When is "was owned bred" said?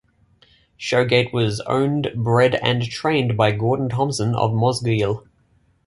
1.31-2.55